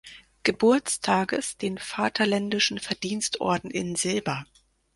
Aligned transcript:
Geburtstages 0.41 1.57
den 1.57 1.77
Vaterländischen 1.77 2.79
Verdienstorden 2.79 3.69
in 3.69 3.95
Silber. 3.95 4.47